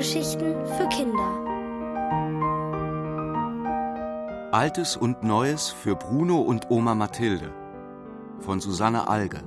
Hörgeschichten 0.00 0.54
für 0.78 0.88
Kinder. 0.88 1.28
Altes 4.50 4.96
und 4.96 5.22
Neues 5.22 5.68
für 5.68 5.94
Bruno 5.94 6.40
und 6.40 6.70
Oma 6.70 6.94
Mathilde 6.94 7.52
von 8.38 8.60
Susanne 8.60 9.08
Alge. 9.08 9.42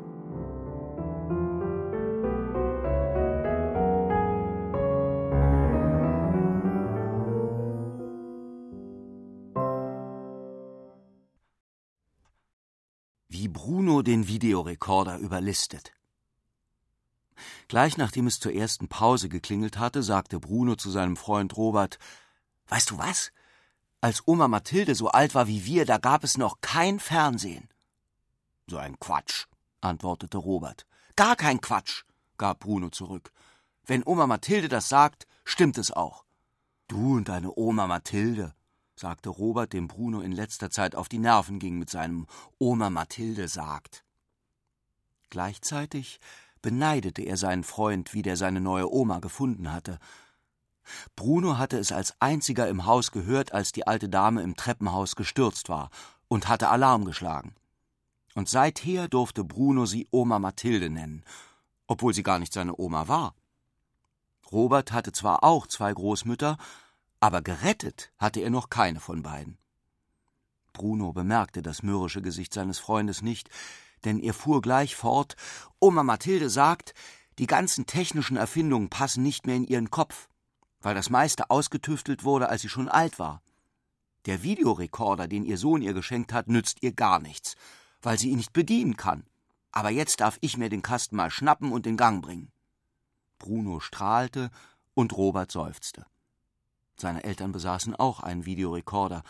Wie 13.27 13.48
Bruno 13.48 14.04
den 14.04 14.27
Videorekorder 14.27 15.17
überlistet. 15.17 15.94
Gleich 17.67 17.97
nachdem 17.97 18.27
es 18.27 18.39
zur 18.39 18.53
ersten 18.53 18.88
Pause 18.88 19.29
geklingelt 19.29 19.77
hatte, 19.77 20.03
sagte 20.03 20.39
Bruno 20.39 20.75
zu 20.75 20.89
seinem 20.89 21.17
Freund 21.17 21.55
Robert 21.57 21.99
Weißt 22.67 22.91
du 22.91 22.97
was? 22.97 23.31
Als 24.02 24.27
Oma 24.27 24.47
Mathilde 24.47 24.95
so 24.95 25.09
alt 25.09 25.35
war 25.35 25.47
wie 25.47 25.66
wir, 25.66 25.85
da 25.85 25.97
gab 25.97 26.23
es 26.23 26.38
noch 26.38 26.59
kein 26.61 26.99
Fernsehen. 26.99 27.69
So 28.67 28.77
ein 28.77 28.99
Quatsch, 28.99 29.45
antwortete 29.81 30.38
Robert. 30.38 30.85
Gar 31.16 31.35
kein 31.35 31.61
Quatsch, 31.61 32.03
gab 32.38 32.59
Bruno 32.59 32.89
zurück. 32.89 33.31
Wenn 33.85 34.03
Oma 34.05 34.27
Mathilde 34.27 34.67
das 34.69 34.89
sagt, 34.89 35.27
stimmt 35.45 35.77
es 35.77 35.91
auch. 35.91 36.25
Du 36.88 37.16
und 37.16 37.30
deine 37.30 37.55
Oma 37.55 37.88
Mathilde, 37.88 38.53
sagte 38.95 39.30
Robert, 39.30 39.73
dem 39.73 39.88
Bruno 39.88 40.21
in 40.21 40.31
letzter 40.31 40.69
Zeit 40.69 40.95
auf 40.95 41.09
die 41.09 41.19
Nerven 41.19 41.59
ging 41.59 41.77
mit 41.77 41.89
seinem 41.89 42.27
Oma 42.59 42.89
Mathilde 42.89 43.47
sagt. 43.47 44.03
Gleichzeitig 45.30 46.19
beneidete 46.64 47.22
er 47.22 47.38
seinen 47.38 47.64
Freund, 47.64 48.16
wie 48.16 48.23
der 48.23 48.36
seine 48.36 48.59
neue 48.59 48.92
Oma 48.92 49.19
gefunden 49.19 49.72
hatte. 49.72 50.00
Bruno 51.16 51.59
hatte 51.59 51.78
es 51.78 51.92
als 51.92 52.19
einziger 52.19 52.67
im 52.67 52.88
Haus 52.88 53.11
gehört, 53.11 53.53
als 53.53 53.72
die 53.72 53.86
alte 53.86 54.09
Dame 54.09 54.42
im 54.42 54.56
Treppenhaus 54.56 55.16
gestürzt 55.16 55.69
war, 55.69 55.91
und 56.28 56.47
hatte 56.47 56.69
Alarm 56.69 57.06
geschlagen. 57.06 57.53
Und 58.34 58.50
seither 58.50 59.08
durfte 59.08 59.44
Bruno 59.44 59.86
sie 59.86 60.08
Oma 60.09 60.39
Mathilde 60.39 60.89
nennen, 60.89 61.23
obwohl 61.86 62.16
sie 62.16 62.23
gar 62.23 62.39
nicht 62.39 62.53
seine 62.53 62.75
Oma 62.75 63.08
war. 63.08 63.36
Robert 64.52 64.91
hatte 64.91 65.11
zwar 65.11 65.44
auch 65.44 65.67
zwei 65.67 65.94
Großmütter, 65.94 66.58
aber 67.19 67.41
gerettet 67.41 68.11
hatte 68.17 68.39
er 68.39 68.50
noch 68.50 68.69
keine 68.69 69.00
von 69.00 69.22
beiden. 69.22 69.58
Bruno 70.73 71.14
bemerkte 71.14 71.61
das 71.61 71.84
mürrische 71.84 72.22
Gesicht 72.22 72.53
seines 72.53 72.80
Freundes 72.80 73.22
nicht, 73.22 73.50
denn 74.06 74.20
er 74.20 74.34
fuhr 74.34 74.62
gleich 74.62 74.96
fort 74.96 75.36
Oma 75.80 76.04
Mathilde 76.04 76.50
sagt, 76.50 76.94
die 77.40 77.48
ganzen 77.48 77.86
technischen 77.86 78.38
Erfindungen 78.38 78.90
passen 78.90 79.23
nicht 79.23 79.46
mehr 79.46 79.56
in 79.56 79.66
ihren 79.66 79.90
Kopf, 79.90 80.30
weil 80.82 80.96
das 80.96 81.09
meiste 81.09 81.50
ausgetüftelt 81.50 82.24
wurde, 82.24 82.50
als 82.50 82.62
sie 82.62 82.70
schon 82.70 82.90
alt 82.90 83.20
war. 83.20 83.42
Der 84.26 84.44
Videorekorder, 84.44 85.28
den 85.28 85.44
ihr 85.44 85.58
Sohn 85.58 85.81
ihr 85.81 85.94
geschenkt 85.94 86.31
hat, 86.31 86.48
nützt 86.48 86.81
ihr 86.81 86.94
gar 86.94 87.20
nichts, 87.20 87.56
weil 88.02 88.18
sie 88.18 88.30
ihn 88.30 88.38
nicht 88.38 88.54
bedienen 88.54 88.96
kann. 88.96 89.26
Aber 89.72 89.90
jetzt 89.90 90.22
darf 90.22 90.38
ich 90.42 90.58
mir 90.58 90.70
den 90.70 90.84
Kasten 90.84 91.16
mal 91.16 91.31
schnappen 91.31 91.72
und 91.72 91.88
in 91.88 91.98
Gang 91.98 92.24
bringen. 92.24 92.52
Bruno 93.40 93.80
strahlte 93.80 94.52
und 94.94 95.18
Robert 95.18 95.52
seufzte. 95.52 96.06
Seine 96.96 97.24
Eltern 97.24 97.52
besaßen 97.52 97.96
auch 97.96 98.20
einen 98.20 98.46
Videorekorder, 98.46 99.24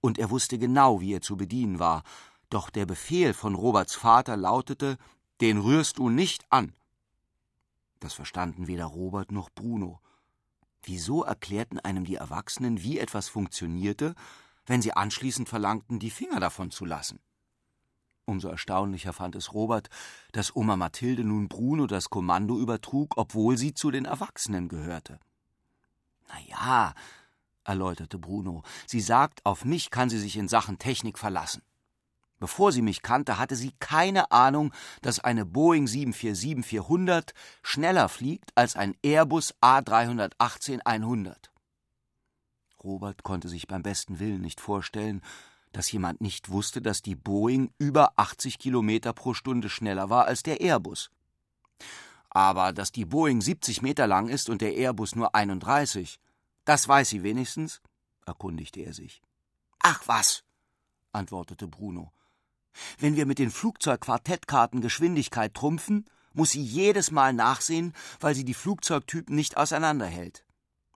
und 0.00 0.18
er 0.18 0.30
wusste 0.30 0.58
genau, 0.58 1.00
wie 1.00 1.14
er 1.14 1.22
zu 1.22 1.36
bedienen 1.36 1.78
war, 1.80 2.04
doch 2.50 2.70
der 2.70 2.86
Befehl 2.86 3.34
von 3.34 3.54
Roberts 3.54 3.94
Vater 3.94 4.36
lautete 4.36 4.98
Den 5.40 5.58
rührst 5.58 5.98
du 5.98 6.08
nicht 6.08 6.44
an. 6.50 6.74
Das 8.00 8.14
verstanden 8.14 8.66
weder 8.66 8.86
Robert 8.86 9.32
noch 9.32 9.50
Bruno. 9.50 10.00
Wieso 10.82 11.24
erklärten 11.24 11.80
einem 11.80 12.04
die 12.04 12.14
Erwachsenen, 12.14 12.82
wie 12.82 12.98
etwas 12.98 13.28
funktionierte, 13.28 14.14
wenn 14.66 14.82
sie 14.82 14.92
anschließend 14.92 15.48
verlangten, 15.48 15.98
die 15.98 16.10
Finger 16.10 16.38
davon 16.38 16.70
zu 16.70 16.84
lassen? 16.84 17.18
Umso 18.24 18.48
erstaunlicher 18.48 19.12
fand 19.12 19.36
es 19.36 19.52
Robert, 19.52 19.88
dass 20.32 20.54
Oma 20.54 20.76
Mathilde 20.76 21.24
nun 21.24 21.48
Bruno 21.48 21.86
das 21.86 22.10
Kommando 22.10 22.58
übertrug, 22.58 23.16
obwohl 23.16 23.56
sie 23.56 23.72
zu 23.72 23.90
den 23.90 24.04
Erwachsenen 24.04 24.68
gehörte. 24.68 25.20
Na 26.28 26.40
ja, 26.48 26.94
erläuterte 27.64 28.18
Bruno, 28.18 28.62
sie 28.86 29.00
sagt, 29.00 29.46
auf 29.46 29.64
mich 29.64 29.90
kann 29.90 30.10
sie 30.10 30.18
sich 30.18 30.36
in 30.36 30.48
Sachen 30.48 30.78
Technik 30.78 31.18
verlassen. 31.18 31.62
Bevor 32.38 32.70
sie 32.70 32.82
mich 32.82 33.02
kannte, 33.02 33.38
hatte 33.38 33.56
sie 33.56 33.72
keine 33.80 34.30
Ahnung, 34.30 34.72
dass 35.00 35.20
eine 35.20 35.46
Boeing 35.46 35.86
747-400 35.86 37.32
schneller 37.62 38.08
fliegt 38.08 38.50
als 38.54 38.76
ein 38.76 38.94
Airbus 39.02 39.54
A318-100. 39.62 41.34
Robert 42.84 43.22
konnte 43.22 43.48
sich 43.48 43.66
beim 43.66 43.82
besten 43.82 44.18
Willen 44.18 44.42
nicht 44.42 44.60
vorstellen, 44.60 45.22
dass 45.72 45.90
jemand 45.90 46.20
nicht 46.20 46.50
wusste, 46.50 46.80
dass 46.80 47.02
die 47.02 47.16
Boeing 47.16 47.72
über 47.78 48.12
80 48.16 48.58
Kilometer 48.58 49.12
pro 49.12 49.34
Stunde 49.34 49.68
schneller 49.68 50.10
war 50.10 50.26
als 50.26 50.42
der 50.42 50.60
Airbus. 50.60 51.10
Aber 52.30 52.72
dass 52.72 52.92
die 52.92 53.06
Boeing 53.06 53.40
70 53.40 53.82
Meter 53.82 54.06
lang 54.06 54.28
ist 54.28 54.50
und 54.50 54.60
der 54.60 54.74
Airbus 54.74 55.14
nur 55.14 55.34
31, 55.34 56.20
das 56.64 56.86
weiß 56.86 57.08
sie 57.08 57.22
wenigstens, 57.22 57.80
erkundigte 58.26 58.80
er 58.80 58.92
sich. 58.92 59.22
Ach 59.80 60.02
was, 60.06 60.44
antwortete 61.12 61.66
Bruno. 61.66 62.12
Wenn 62.98 63.16
wir 63.16 63.26
mit 63.26 63.38
den 63.38 63.50
Flugzeugquartettkarten 63.50 64.80
Geschwindigkeit 64.80 65.54
trumpfen, 65.54 66.04
muss 66.34 66.50
sie 66.50 66.62
jedes 66.62 67.10
Mal 67.10 67.32
nachsehen, 67.32 67.94
weil 68.20 68.34
sie 68.34 68.44
die 68.44 68.54
Flugzeugtypen 68.54 69.34
nicht 69.34 69.56
auseinanderhält. 69.56 70.44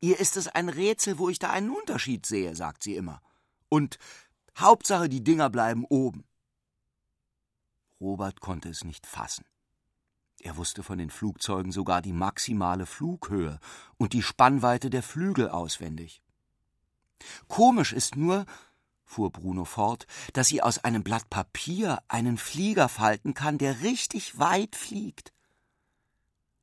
Ihr 0.01 0.19
ist 0.19 0.37
es 0.37 0.49
ein 0.49 0.69
Rätsel, 0.69 1.19
wo 1.19 1.29
ich 1.29 1.39
da 1.39 1.51
einen 1.51 1.71
Unterschied 1.71 2.27
sehe, 2.27 2.55
sagt 2.55 2.83
sie 2.83 2.97
immer. 2.97 3.21
Und 3.69 3.99
Hauptsache, 4.59 5.09
die 5.09 5.25
Dinger 5.25 5.51
bleiben 5.51 5.85
oben. 5.89 6.25
Robert 8.01 8.41
konnte 8.41 8.69
es 8.69 8.85
nicht 8.85 9.07
fassen. 9.07 9.45
Er 10.43 10.57
wusste 10.57 10.83
von 10.83 10.99
den 10.99 11.11
Flugzeugen 11.11 11.71
sogar 11.71 12.01
die 12.01 12.15
maximale 12.15 12.87
Flughöhe 12.87 13.61
und 13.99 14.15
die 14.15 14.23
Spannweite 14.23 14.89
der 14.89 15.03
Flügel 15.03 15.51
auswendig. 15.51 16.23
Komisch 17.49 17.93
ist 17.93 18.17
nur, 18.17 18.47
fuhr 19.11 19.33
Bruno 19.33 19.65
fort, 19.65 20.07
dass 20.35 20.47
sie 20.47 20.63
aus 20.63 20.79
einem 20.79 21.03
Blatt 21.03 21.29
Papier 21.29 22.01
einen 22.07 22.39
Flieger 22.39 22.89
falten 22.89 23.35
kann, 23.35 23.59
der 23.59 23.83
richtig 23.83 24.39
weit 24.39 24.77
fliegt. 24.77 25.33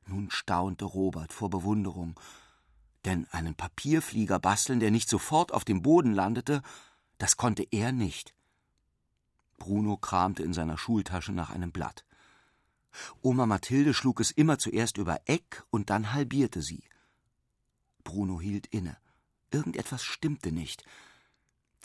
Nun 0.06 0.32
staunte 0.32 0.86
Robert 0.86 1.34
vor 1.34 1.50
Bewunderung, 1.50 2.18
denn 3.04 3.28
einen 3.32 3.56
Papierflieger 3.56 4.40
basteln, 4.40 4.80
der 4.80 4.92
nicht 4.92 5.10
sofort 5.10 5.54
auf 5.54 5.66
dem 5.66 5.82
Boden 5.82 6.14
landete, 6.14 6.62
das 7.18 7.36
konnte 7.36 7.68
er 7.70 7.92
nicht. 7.92 8.34
Bruno 9.58 9.98
kramte 9.98 10.44
in 10.44 10.54
seiner 10.54 10.78
Schultasche 10.78 11.34
nach 11.34 11.50
einem 11.50 11.74
Blatt. 11.74 12.06
Oma 13.22 13.46
Mathilde 13.46 13.94
schlug 13.94 14.22
es 14.22 14.32
immer 14.32 14.58
zuerst 14.58 14.98
über 14.98 15.20
Eck 15.26 15.66
und 15.70 15.90
dann 15.90 16.14
halbierte 16.14 16.62
sie. 16.62 16.84
Bruno 18.06 18.40
hielt 18.40 18.68
inne. 18.68 18.98
Irgendetwas 19.52 20.04
stimmte 20.04 20.54
nicht. 20.54 20.86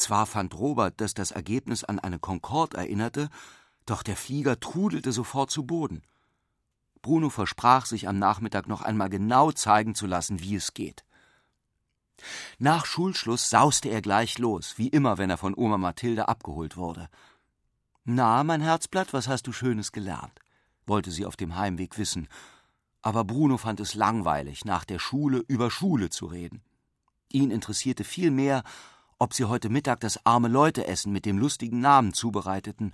Zwar 0.03 0.27
fand 0.27 0.59
Robert, 0.59 1.01
dass 1.01 1.15
das 1.15 1.31
Ergebnis 1.31 1.85
an 1.85 2.01
eine 2.01 2.19
Concorde 2.19 2.77
erinnerte, 2.77 3.29
doch 3.87 4.03
der 4.03 4.17
Flieger 4.17 4.59
trudelte 4.59 5.13
sofort 5.13 5.53
zu 5.53 5.65
Boden. 5.65 6.03
Bruno 7.03 7.31
versprach 7.31 7.87
sich 7.87 8.09
am 8.09 8.19
Nachmittag 8.19 8.67
noch 8.67 8.83
einmal 8.83 9.11
genau 9.11 9.53
zeigen 9.53 9.95
zu 9.95 10.09
lassen, 10.09 10.41
wie 10.41 10.57
es 10.57 10.75
geht. 10.75 11.05
Nach 12.59 12.85
Schulschluss 12.85 13.49
sauste 13.49 13.91
er 13.91 14.03
gleich 14.03 14.39
los, 14.39 14.77
wie 14.77 14.89
immer, 14.89 15.19
wenn 15.19 15.31
er 15.31 15.39
von 15.39 15.55
Oma 15.55 15.79
Mathilde 15.79 16.27
abgeholt 16.27 16.77
wurde. 16.77 17.09
Na, 18.03 18.43
mein 18.43 18.61
Herzblatt, 18.61 19.13
was 19.13 19.29
hast 19.29 19.47
du 19.47 19.53
Schönes 19.53 19.93
gelernt? 19.93 20.41
wollte 20.85 21.13
sie 21.13 21.27
auf 21.27 21.37
dem 21.37 21.55
Heimweg 21.55 21.97
wissen, 21.97 22.27
aber 23.03 23.23
Bruno 23.23 23.57
fand 23.57 23.79
es 23.79 23.95
langweilig, 23.95 24.65
nach 24.65 24.85
der 24.85 24.99
Schule 24.99 25.45
über 25.47 25.71
Schule 25.71 26.11
zu 26.11 26.27
reden. 26.27 26.61
Ihn 27.29 27.53
interessierte 27.53 28.03
viel 28.03 28.33
mehr, 28.33 28.65
ob 29.23 29.35
sie 29.35 29.45
heute 29.45 29.69
Mittag 29.69 30.01
das 30.01 30.27
arme 30.27 30.49
Leute-Essen 30.49 31.13
mit 31.13 31.27
dem 31.27 31.39
lustigen 31.39 31.79
Namen 31.79 32.13
zubereiteten, 32.13 32.93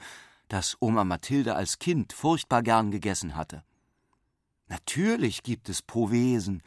das 0.49 0.77
Oma 0.79 1.03
Mathilde 1.03 1.57
als 1.57 1.79
Kind 1.79 2.13
furchtbar 2.13 2.63
gern 2.63 2.91
gegessen 2.91 3.35
hatte. 3.35 3.65
Natürlich 4.67 5.43
gibt 5.43 5.71
es 5.71 5.81
Provesen, 5.81 6.63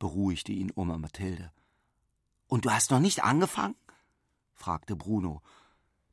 beruhigte 0.00 0.50
ihn 0.50 0.72
Oma 0.74 0.98
Mathilde. 0.98 1.52
Und 2.48 2.64
du 2.64 2.72
hast 2.72 2.90
noch 2.90 2.98
nicht 2.98 3.22
angefangen? 3.22 3.76
fragte 4.52 4.96
Bruno, 4.96 5.42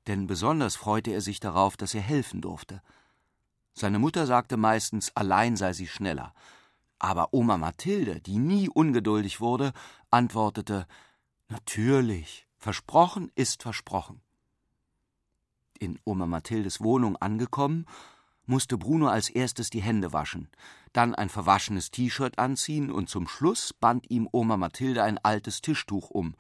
denn 0.06 0.28
besonders 0.28 0.76
freute 0.76 1.10
er 1.10 1.22
sich 1.22 1.40
darauf, 1.40 1.76
dass 1.76 1.96
er 1.96 2.02
helfen 2.02 2.40
durfte. 2.40 2.84
Seine 3.74 3.98
Mutter 3.98 4.28
sagte 4.28 4.58
meistens, 4.58 5.12
allein 5.16 5.58
sei 5.58 5.74
sie 5.74 5.88
schneller. 5.88 6.36
Aber 7.00 7.34
Oma 7.34 7.58
Mathilde, 7.58 8.22
die 8.22 8.38
nie 8.38 8.70
ungeduldig 8.70 9.42
wurde, 9.42 9.74
antwortete 10.12 10.86
Natürlich. 11.48 12.46
Versprochen 12.60 13.32
ist 13.36 13.64
versprochen. 13.64 14.22
In 15.80 15.98
Oma 16.04 16.26
Mathildes 16.26 16.82
Wohnung 16.82 17.16
angekommen, 17.16 17.86
musste 18.46 18.78
Bruno 18.78 19.08
als 19.08 19.30
erstes 19.30 19.70
die 19.70 19.82
Hände 19.82 20.12
waschen, 20.12 20.50
dann 20.92 21.16
ein 21.16 21.30
verwaschenes 21.30 21.90
T-Shirt 21.90 22.38
anziehen 22.38 22.92
und 22.92 23.08
zum 23.08 23.30
Schluss 23.30 23.72
band 23.74 24.12
ihm 24.12 24.28
Oma 24.34 24.58
Mathilde 24.58 25.04
ein 25.04 25.20
altes 25.20 25.62
Tischtuch 25.62 26.10
um, 26.10 26.36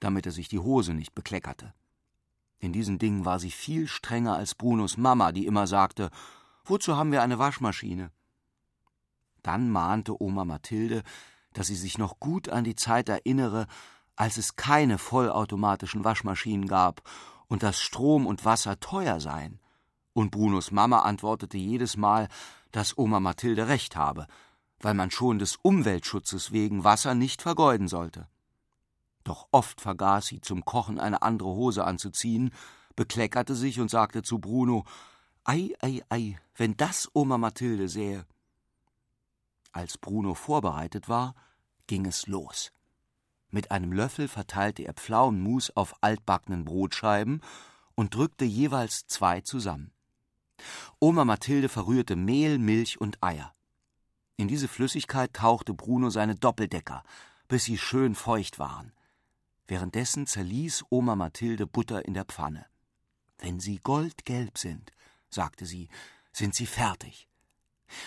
damit 0.00 0.26
er 0.26 0.32
sich 0.32 0.48
die 0.48 0.58
Hose 0.58 0.94
nicht 0.94 1.14
bekleckerte. 1.14 1.72
In 2.58 2.72
diesen 2.72 2.98
Dingen 2.98 3.24
war 3.24 3.38
sie 3.38 3.52
viel 3.52 3.86
strenger 3.86 4.34
als 4.34 4.56
Brunos 4.56 4.96
Mama, 4.96 5.30
die 5.30 5.46
immer 5.46 5.68
sagte, 5.68 6.10
wozu 6.64 6.96
haben 6.96 7.12
wir 7.12 7.22
eine 7.22 7.38
Waschmaschine? 7.38 8.10
Dann 9.44 9.70
mahnte 9.70 10.20
Oma 10.20 10.44
Mathilde, 10.44 11.04
dass 11.52 11.68
sie 11.68 11.76
sich 11.76 11.98
noch 11.98 12.18
gut 12.18 12.48
an 12.48 12.64
die 12.64 12.74
Zeit 12.74 13.08
erinnere, 13.08 13.68
als 14.16 14.36
es 14.36 14.56
keine 14.56 14.98
vollautomatischen 14.98 16.04
Waschmaschinen 16.04 16.66
gab 16.68 17.02
und 17.48 17.62
dass 17.62 17.80
Strom 17.80 18.26
und 18.26 18.44
Wasser 18.44 18.80
teuer 18.80 19.20
seien. 19.20 19.60
Und 20.12 20.30
Brunos 20.30 20.70
Mama 20.70 21.00
antwortete 21.00 21.56
jedes 21.56 21.96
Mal, 21.96 22.28
dass 22.70 22.96
Oma 22.96 23.20
Mathilde 23.20 23.68
recht 23.68 23.96
habe, 23.96 24.26
weil 24.80 24.94
man 24.94 25.10
schon 25.10 25.38
des 25.38 25.56
Umweltschutzes 25.56 26.52
wegen 26.52 26.84
Wasser 26.84 27.14
nicht 27.14 27.42
vergeuden 27.42 27.88
sollte. 27.88 28.28
Doch 29.24 29.48
oft 29.52 29.80
vergaß 29.80 30.26
sie 30.26 30.40
zum 30.40 30.64
Kochen 30.64 30.98
eine 30.98 31.22
andere 31.22 31.50
Hose 31.50 31.84
anzuziehen, 31.84 32.52
bekleckerte 32.96 33.54
sich 33.54 33.80
und 33.80 33.90
sagte 33.90 34.22
zu 34.22 34.38
Bruno 34.38 34.84
Ei, 35.44 35.72
ei, 35.80 36.02
ei, 36.08 36.38
wenn 36.56 36.76
das 36.76 37.10
Oma 37.14 37.38
Mathilde 37.38 37.88
sähe. 37.88 38.26
Als 39.72 39.98
Bruno 39.98 40.34
vorbereitet 40.34 41.08
war, 41.08 41.34
ging 41.86 42.06
es 42.06 42.26
los. 42.26 42.72
Mit 43.52 43.70
einem 43.70 43.92
Löffel 43.92 44.28
verteilte 44.28 44.82
er 44.82 44.94
Pflaumenmus 44.94 45.70
auf 45.76 45.94
altbackenen 46.00 46.64
Brotscheiben 46.64 47.42
und 47.94 48.14
drückte 48.14 48.46
jeweils 48.46 49.06
zwei 49.06 49.42
zusammen. 49.42 49.92
Oma 50.98 51.26
Mathilde 51.26 51.68
verrührte 51.68 52.16
Mehl, 52.16 52.58
Milch 52.58 52.98
und 52.98 53.22
Eier. 53.22 53.54
In 54.38 54.48
diese 54.48 54.68
Flüssigkeit 54.68 55.34
tauchte 55.34 55.74
Bruno 55.74 56.08
seine 56.08 56.34
Doppeldecker, 56.34 57.02
bis 57.46 57.64
sie 57.64 57.76
schön 57.76 58.14
feucht 58.14 58.58
waren. 58.58 58.94
Währenddessen 59.66 60.26
zerließ 60.26 60.86
Oma 60.88 61.14
Mathilde 61.14 61.66
Butter 61.66 62.06
in 62.06 62.14
der 62.14 62.24
Pfanne. 62.24 62.64
Wenn 63.38 63.60
sie 63.60 63.80
goldgelb 63.82 64.56
sind, 64.56 64.92
sagte 65.28 65.66
sie, 65.66 65.88
sind 66.32 66.54
sie 66.54 66.66
fertig. 66.66 67.28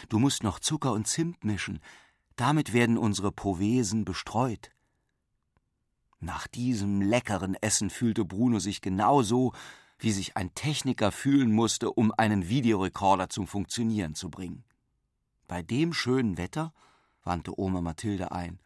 Du 0.10 0.18
musst 0.18 0.42
noch 0.42 0.58
Zucker 0.58 0.92
und 0.94 1.08
Zimt 1.08 1.44
mischen, 1.44 1.82
damit 2.36 2.74
werden 2.74 2.98
unsere 2.98 3.32
Povesen 3.32 4.06
bestreut. 4.06 4.72
Nach 6.25 6.48
diesem 6.48 7.04
leckeren 7.04 7.54
Essen 7.54 7.92
fühlte 7.92 8.25
Bruno 8.25 8.57
sich 8.57 8.81
genauso, 8.81 9.54
wie 10.00 10.12
sich 10.12 10.36
ein 10.36 10.56
Techniker 10.56 11.12
fühlen 11.12 11.51
musste, 11.51 11.92
um 11.92 12.12
einen 12.18 12.50
Videorekorder 12.50 13.30
zum 13.30 13.45
Funktionieren 13.45 14.16
zu 14.16 14.31
bringen. 14.31 14.63
Bei 15.48 15.62
dem 15.62 15.94
schönen 15.94 16.39
Wetter, 16.39 16.74
wandte 17.24 17.60
Oma 17.60 17.80
Mathilde 17.80 18.31
ein. 18.31 18.57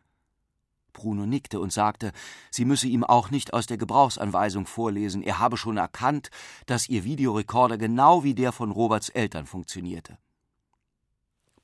Bruno 0.93 1.25
nickte 1.25 1.59
und 1.59 1.73
sagte, 1.73 2.13
sie 2.49 2.63
müsse 2.63 2.87
ihm 2.87 3.03
auch 3.03 3.29
nicht 3.29 3.53
aus 3.53 3.65
der 3.65 3.77
Gebrauchsanweisung 3.77 4.65
vorlesen, 4.65 5.21
er 5.21 5.39
habe 5.39 5.57
schon 5.57 5.75
erkannt, 5.75 6.29
dass 6.65 6.87
ihr 6.87 7.03
Videorekorder 7.03 7.77
genau 7.77 8.23
wie 8.23 8.35
der 8.35 8.53
von 8.53 8.71
Roberts 8.71 9.09
Eltern 9.09 9.45
funktionierte. 9.45 10.17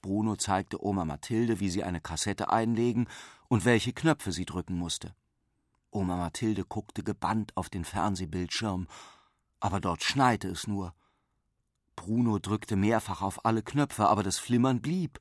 Bruno 0.01 0.35
zeigte 0.35 0.83
Oma 0.83 1.05
Mathilde, 1.05 1.61
wie 1.61 1.69
sie 1.69 1.85
eine 1.85 2.01
Kassette 2.01 2.49
einlegen 2.49 3.07
und 3.47 3.63
welche 3.63 3.93
Knöpfe 3.93 4.33
sie 4.33 4.45
drücken 4.45 4.77
musste. 4.77 5.15
Oma 5.95 6.17
Mathilde 6.17 6.63
guckte 6.65 7.03
gebannt 7.03 7.55
auf 7.57 7.69
den 7.69 7.85
Fernsehbildschirm 7.85 8.87
aber 9.65 9.79
dort 9.79 10.03
schneite 10.03 10.47
es 10.47 10.67
nur. 10.67 10.93
Bruno 11.95 12.37
drückte 12.37 12.75
mehrfach 12.75 13.23
auf 13.23 13.45
alle 13.45 13.63
Knöpfe, 13.63 14.07
aber 14.07 14.21
das 14.21 14.37
Flimmern 14.37 14.79
blieb. 14.79 15.19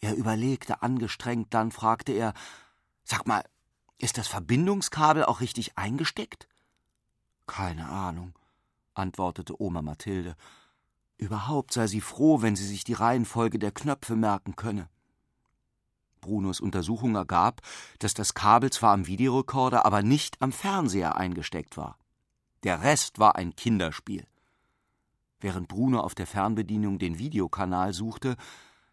Er 0.00 0.16
überlegte 0.16 0.82
angestrengt, 0.82 1.54
dann 1.54 1.70
fragte 1.70 2.10
er 2.10 2.34
Sag 3.04 3.24
mal, 3.24 3.44
ist 3.98 4.18
das 4.18 4.26
Verbindungskabel 4.26 5.24
auch 5.24 5.40
richtig 5.40 5.78
eingesteckt? 5.78 6.48
Keine 7.46 7.88
Ahnung, 7.88 8.34
antwortete 8.94 9.62
Oma 9.62 9.80
Mathilde. 9.80 10.34
Überhaupt 11.16 11.72
sei 11.72 11.86
sie 11.86 12.00
froh, 12.00 12.42
wenn 12.42 12.56
sie 12.56 12.66
sich 12.66 12.82
die 12.82 12.94
Reihenfolge 12.94 13.60
der 13.60 13.70
Knöpfe 13.70 14.16
merken 14.16 14.56
könne. 14.56 14.88
Brunos 16.22 16.60
Untersuchung 16.60 17.14
ergab, 17.14 17.60
dass 17.98 18.14
das 18.14 18.32
Kabel 18.32 18.70
zwar 18.70 18.94
am 18.94 19.06
Videorekorder, 19.06 19.84
aber 19.84 20.02
nicht 20.02 20.40
am 20.40 20.52
Fernseher 20.52 21.18
eingesteckt 21.18 21.76
war. 21.76 21.98
Der 22.62 22.82
Rest 22.82 23.18
war 23.18 23.36
ein 23.36 23.54
Kinderspiel. 23.54 24.26
Während 25.40 25.68
Bruno 25.68 26.00
auf 26.00 26.14
der 26.14 26.26
Fernbedienung 26.26 26.98
den 26.98 27.18
Videokanal 27.18 27.92
suchte, 27.92 28.36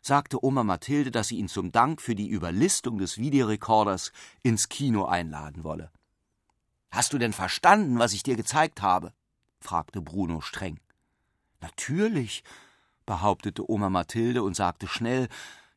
sagte 0.02 0.44
Oma 0.44 0.64
Mathilde, 0.64 1.12
dass 1.12 1.28
sie 1.28 1.38
ihn 1.38 1.48
zum 1.48 1.72
Dank 1.72 2.02
für 2.02 2.16
die 2.16 2.28
Überlistung 2.28 2.98
des 2.98 3.18
Videorekorders 3.18 4.12
ins 4.44 4.68
Kino 4.68 5.06
einladen 5.06 5.64
wolle. 5.64 5.92
Hast 6.92 7.14
du 7.14 7.18
denn 7.18 7.34
verstanden, 7.34 8.00
was 8.00 8.14
ich 8.14 8.24
dir 8.24 8.36
gezeigt 8.36 8.82
habe? 8.82 9.14
fragte 9.60 10.02
Bruno 10.02 10.42
streng. 10.42 10.80
Natürlich, 11.62 12.44
behauptete 13.06 13.70
Oma 13.70 13.90
Mathilde 13.90 14.44
und 14.44 14.56
sagte 14.56 14.88
schnell, 14.88 15.28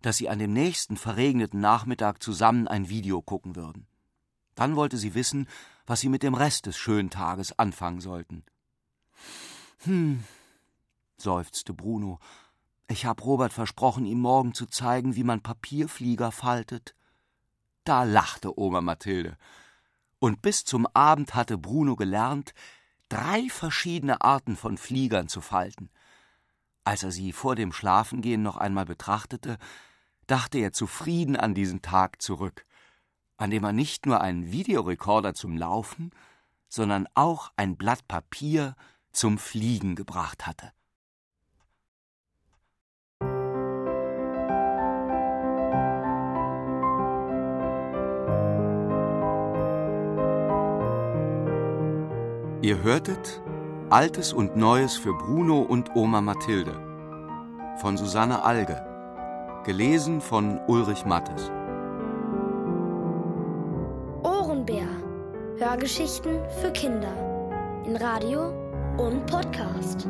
dass 0.02 0.16
sie 0.16 0.28
an 0.28 0.38
dem 0.38 0.52
nächsten 0.52 0.96
verregneten 0.96 1.60
Nachmittag 1.60 2.22
zusammen 2.22 2.68
ein 2.68 2.88
Video 2.88 3.22
gucken 3.22 3.56
würden. 3.56 3.86
Dann 4.54 4.76
wollte 4.76 4.98
sie 4.98 5.14
wissen, 5.14 5.48
was 5.86 6.00
sie 6.00 6.08
mit 6.08 6.22
dem 6.22 6.34
Rest 6.34 6.66
des 6.66 6.76
schönen 6.76 7.10
Tages 7.10 7.58
anfangen 7.58 8.00
sollten. 8.00 8.44
Hm, 9.84 10.22
seufzte 11.16 11.72
Bruno. 11.72 12.18
Ich 12.88 13.06
hab 13.06 13.24
Robert 13.24 13.52
versprochen, 13.52 14.04
ihm 14.04 14.20
morgen 14.20 14.54
zu 14.54 14.66
zeigen, 14.66 15.16
wie 15.16 15.24
man 15.24 15.40
Papierflieger 15.40 16.30
faltet. 16.30 16.94
Da 17.84 18.04
lachte 18.04 18.58
Oma 18.58 18.80
Mathilde. 18.80 19.36
Und 20.18 20.42
bis 20.42 20.64
zum 20.64 20.86
Abend 20.86 21.34
hatte 21.34 21.58
Bruno 21.58 21.96
gelernt, 21.96 22.54
drei 23.08 23.48
verschiedene 23.48 24.20
Arten 24.20 24.56
von 24.56 24.78
Fliegern 24.78 25.28
zu 25.28 25.40
falten. 25.40 25.90
Als 26.84 27.02
er 27.02 27.10
sie 27.10 27.32
vor 27.32 27.56
dem 27.56 27.72
Schlafengehen 27.72 28.42
noch 28.42 28.56
einmal 28.56 28.84
betrachtete, 28.84 29.58
dachte 30.26 30.58
er 30.58 30.72
zufrieden 30.72 31.36
an 31.36 31.54
diesen 31.54 31.82
Tag 31.82 32.22
zurück 32.22 32.64
an 33.42 33.50
dem 33.50 33.64
er 33.64 33.72
nicht 33.72 34.06
nur 34.06 34.20
einen 34.20 34.52
Videorekorder 34.52 35.34
zum 35.34 35.56
Laufen, 35.56 36.12
sondern 36.68 37.08
auch 37.14 37.50
ein 37.56 37.76
Blatt 37.76 38.06
Papier 38.06 38.76
zum 39.10 39.36
Fliegen 39.36 39.96
gebracht 39.96 40.46
hatte. 40.46 40.70
Ihr 52.62 52.80
hörtet 52.80 53.42
Altes 53.90 54.32
und 54.32 54.54
Neues 54.54 54.96
für 54.96 55.14
Bruno 55.14 55.62
und 55.62 55.96
Oma 55.96 56.20
Mathilde 56.20 56.80
von 57.80 57.96
Susanne 57.96 58.44
Alge, 58.44 58.91
gelesen 59.64 60.20
von 60.20 60.58
Ulrich 60.66 61.04
Mattes. 61.04 61.50
Hörgeschichten 65.62 66.40
für 66.60 66.72
Kinder 66.72 67.12
in 67.86 67.96
Radio 67.96 68.52
und 68.98 69.24
Podcast. 69.26 70.08